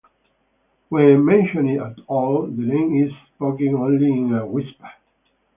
When 0.89 1.23
mentioned 1.25 1.79
at 1.79 1.99
all, 2.07 2.47
the 2.47 2.63
name 2.63 3.03
is 3.05 3.11
spoken 3.35 3.75
only 3.75 4.11
in 4.11 4.33
a 4.33 4.43
whisper. 4.47 4.89